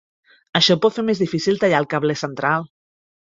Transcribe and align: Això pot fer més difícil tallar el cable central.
Això 0.59 0.77
pot 0.85 0.95
fer 0.95 1.03
més 1.09 1.21
difícil 1.25 1.61
tallar 1.65 1.81
el 1.83 1.87
cable 1.93 2.17
central. 2.25 2.67